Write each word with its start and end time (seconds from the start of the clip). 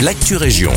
l'actu 0.00 0.36
région. 0.36 0.72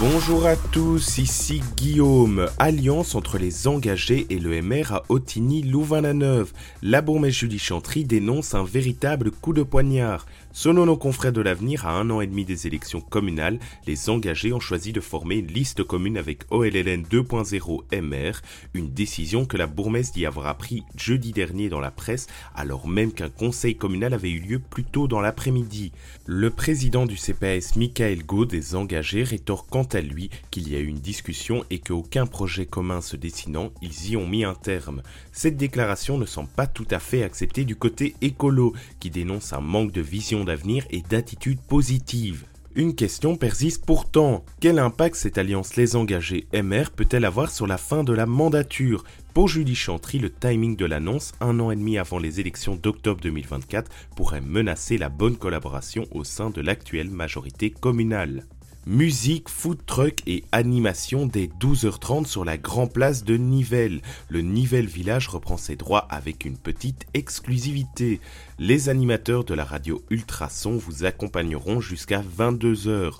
Bonjour 0.00 0.46
à 0.46 0.54
tous, 0.54 1.18
ici 1.18 1.60
Guillaume. 1.76 2.48
Alliance 2.60 3.16
entre 3.16 3.36
les 3.36 3.66
engagés 3.66 4.28
et 4.30 4.38
le 4.38 4.62
MR 4.62 4.92
à 4.92 5.02
Otigny-Louvain-la-Neuve. 5.08 6.52
La 6.82 7.02
bourgmestre 7.02 7.40
Julie 7.40 7.58
Chantry 7.58 8.04
dénonce 8.04 8.54
un 8.54 8.62
véritable 8.62 9.32
coup 9.32 9.52
de 9.52 9.64
poignard. 9.64 10.24
Selon 10.52 10.86
nos 10.86 10.96
confrères 10.96 11.32
de 11.32 11.40
l'avenir, 11.40 11.86
à 11.86 11.92
un 11.92 12.10
an 12.10 12.20
et 12.20 12.28
demi 12.28 12.44
des 12.44 12.68
élections 12.68 13.00
communales, 13.00 13.58
les 13.86 14.08
engagés 14.08 14.52
ont 14.52 14.60
choisi 14.60 14.92
de 14.92 15.00
former 15.00 15.36
une 15.36 15.48
liste 15.48 15.82
commune 15.82 16.16
avec 16.16 16.42
OLLN 16.50 17.02
2.0 17.02 18.00
MR, 18.00 18.40
une 18.74 18.90
décision 18.90 19.46
que 19.46 19.56
la 19.56 19.66
bourgmestre 19.66 20.14
dit 20.14 20.26
avoir 20.26 20.46
appris 20.46 20.84
jeudi 20.96 21.32
dernier 21.32 21.68
dans 21.68 21.80
la 21.80 21.90
presse, 21.90 22.28
alors 22.54 22.88
même 22.88 23.12
qu'un 23.12 23.30
conseil 23.30 23.76
communal 23.76 24.14
avait 24.14 24.30
eu 24.30 24.40
lieu 24.40 24.58
plus 24.58 24.84
tôt 24.84 25.08
dans 25.08 25.20
l'après-midi. 25.20 25.92
Le 26.24 26.50
président 26.50 27.04
du 27.04 27.16
CPS, 27.16 27.76
Michael 27.76 28.24
Gaud, 28.24 28.46
des 28.46 28.74
engagés, 28.74 29.24
rétorque 29.24 29.68
à 29.94 30.00
lui 30.00 30.30
qu'il 30.50 30.68
y 30.68 30.76
a 30.76 30.80
eu 30.80 30.86
une 30.86 31.00
discussion 31.00 31.64
et 31.70 31.78
qu'aucun 31.78 32.26
projet 32.26 32.66
commun 32.66 33.00
se 33.00 33.16
dessinant, 33.16 33.70
ils 33.82 34.10
y 34.10 34.16
ont 34.16 34.26
mis 34.26 34.44
un 34.44 34.54
terme. 34.54 35.02
Cette 35.32 35.56
déclaration 35.56 36.18
ne 36.18 36.26
semble 36.26 36.50
pas 36.50 36.66
tout 36.66 36.88
à 36.90 36.98
fait 36.98 37.22
acceptée 37.22 37.64
du 37.64 37.76
côté 37.76 38.14
écolo, 38.20 38.74
qui 39.00 39.10
dénonce 39.10 39.52
un 39.52 39.60
manque 39.60 39.92
de 39.92 40.00
vision 40.00 40.44
d'avenir 40.44 40.84
et 40.90 41.02
d'attitude 41.02 41.60
positive. 41.60 42.44
Une 42.78 42.94
question 42.94 43.36
persiste 43.36 43.84
pourtant. 43.84 44.44
Quel 44.60 44.78
impact 44.78 45.16
cette 45.16 45.36
alliance 45.36 45.74
Les 45.74 45.96
Engagés 45.96 46.46
MR 46.52 46.92
peut-elle 46.94 47.24
avoir 47.24 47.50
sur 47.50 47.66
la 47.66 47.76
fin 47.76 48.04
de 48.04 48.12
la 48.12 48.24
mandature? 48.24 49.02
Pour 49.34 49.48
Julie 49.48 49.74
Chantry, 49.74 50.20
le 50.20 50.30
timing 50.30 50.76
de 50.76 50.84
l'annonce, 50.84 51.32
un 51.40 51.58
an 51.58 51.72
et 51.72 51.76
demi 51.76 51.98
avant 51.98 52.20
les 52.20 52.38
élections 52.38 52.76
d'octobre 52.76 53.20
2024, 53.20 53.90
pourrait 54.14 54.40
menacer 54.40 54.96
la 54.96 55.08
bonne 55.08 55.36
collaboration 55.36 56.06
au 56.12 56.22
sein 56.22 56.50
de 56.50 56.60
l'actuelle 56.60 57.10
majorité 57.10 57.70
communale. 57.70 58.46
Musique, 58.86 59.50
food 59.50 59.84
truck 59.84 60.20
et 60.26 60.44
animation 60.50 61.26
dès 61.26 61.50
12h30 61.60 62.26
sur 62.26 62.44
la 62.44 62.56
Grand 62.56 62.86
Place 62.86 63.22
de 63.22 63.36
Nivelles. 63.36 64.00
Le 64.30 64.40
Nivelles 64.40 64.86
Village 64.86 65.28
reprend 65.28 65.58
ses 65.58 65.76
droits 65.76 66.06
avec 66.08 66.44
une 66.46 66.56
petite 66.56 67.06
exclusivité. 67.12 68.20
Les 68.58 68.88
animateurs 68.88 69.44
de 69.44 69.52
la 69.54 69.64
radio 69.64 70.02
Ultrason 70.08 70.76
vous 70.76 71.04
accompagneront 71.04 71.80
jusqu'à 71.80 72.22
22h. 72.22 73.18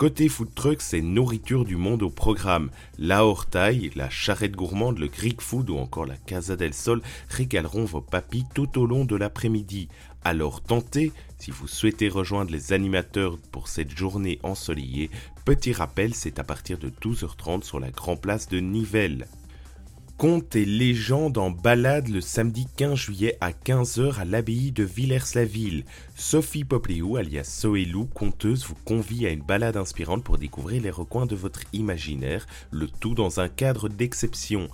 Côté 0.00 0.30
food 0.30 0.54
truck, 0.54 0.80
c'est 0.80 1.02
nourriture 1.02 1.66
du 1.66 1.76
monde 1.76 2.02
au 2.02 2.08
programme. 2.08 2.70
La 2.98 3.26
Hortaille, 3.26 3.90
la 3.94 4.08
charrette 4.08 4.56
gourmande, 4.56 4.98
le 4.98 5.08
Greek 5.08 5.42
Food 5.42 5.68
ou 5.68 5.76
encore 5.76 6.06
la 6.06 6.16
Casa 6.16 6.56
del 6.56 6.72
Sol 6.72 7.02
régaleront 7.28 7.84
vos 7.84 8.00
papilles 8.00 8.46
tout 8.54 8.78
au 8.78 8.86
long 8.86 9.04
de 9.04 9.14
l'après-midi. 9.14 9.88
Alors 10.24 10.62
tentez, 10.62 11.12
si 11.38 11.50
vous 11.50 11.68
souhaitez 11.68 12.08
rejoindre 12.08 12.50
les 12.50 12.72
animateurs 12.72 13.36
pour 13.52 13.68
cette 13.68 13.94
journée 13.94 14.38
ensoleillée, 14.42 15.10
petit 15.44 15.74
rappel, 15.74 16.14
c'est 16.14 16.38
à 16.38 16.44
partir 16.44 16.78
de 16.78 16.88
12h30 16.88 17.62
sur 17.62 17.78
la 17.78 17.90
Grand 17.90 18.16
Place 18.16 18.48
de 18.48 18.58
Nivelles. 18.58 19.28
Contes 20.20 20.54
et 20.54 20.66
légendes 20.66 21.38
en 21.38 21.50
balade 21.50 22.08
le 22.08 22.20
samedi 22.20 22.66
15 22.76 22.94
juillet 22.94 23.38
à 23.40 23.52
15h 23.52 24.18
à 24.18 24.26
l'abbaye 24.26 24.70
de 24.70 24.84
Villers-la-Ville. 24.84 25.84
Sophie 26.14 26.64
Popléou, 26.64 27.16
alias 27.16 27.44
Soelou, 27.44 28.04
conteuse, 28.04 28.66
vous 28.66 28.74
convie 28.84 29.26
à 29.26 29.30
une 29.30 29.40
balade 29.40 29.78
inspirante 29.78 30.22
pour 30.22 30.36
découvrir 30.36 30.82
les 30.82 30.90
recoins 30.90 31.24
de 31.24 31.34
votre 31.34 31.62
imaginaire, 31.72 32.46
le 32.70 32.86
tout 32.86 33.14
dans 33.14 33.40
un 33.40 33.48
cadre 33.48 33.88
d'exception. 33.88 34.68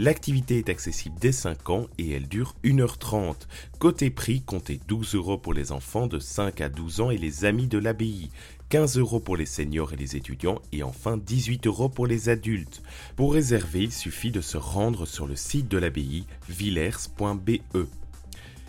L'activité 0.00 0.56
est 0.56 0.70
accessible 0.70 1.16
dès 1.20 1.30
5 1.30 1.68
ans 1.68 1.86
et 1.98 2.12
elle 2.12 2.26
dure 2.26 2.54
1h30. 2.64 3.34
Côté 3.78 4.08
prix, 4.08 4.40
comptez 4.40 4.80
12 4.88 5.14
euros 5.14 5.36
pour 5.36 5.52
les 5.52 5.72
enfants 5.72 6.06
de 6.06 6.18
5 6.18 6.62
à 6.62 6.70
12 6.70 7.02
ans 7.02 7.10
et 7.10 7.18
les 7.18 7.44
amis 7.44 7.66
de 7.66 7.76
l'abbaye. 7.76 8.30
15 8.70 8.96
euros 8.96 9.20
pour 9.20 9.36
les 9.36 9.44
seniors 9.44 9.92
et 9.92 9.96
les 9.96 10.16
étudiants 10.16 10.62
et 10.72 10.82
enfin 10.82 11.18
18 11.18 11.66
euros 11.66 11.90
pour 11.90 12.06
les 12.06 12.30
adultes. 12.30 12.82
Pour 13.14 13.34
réserver, 13.34 13.82
il 13.82 13.92
suffit 13.92 14.30
de 14.30 14.40
se 14.40 14.56
rendre 14.56 15.04
sur 15.04 15.26
le 15.26 15.36
site 15.36 15.68
de 15.68 15.76
l'abbaye 15.76 16.24
villers.be. 16.48 17.58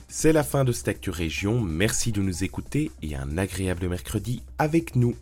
C'est 0.09 0.33
la 0.33 0.43
fin 0.43 0.65
de 0.65 0.73
cette 0.73 1.05
Région, 1.05 1.61
merci 1.61 2.11
de 2.11 2.21
nous 2.21 2.43
écouter 2.43 2.91
et 3.01 3.15
un 3.15 3.37
agréable 3.37 3.87
mercredi 3.87 4.43
avec 4.59 4.97
nous. 4.97 5.15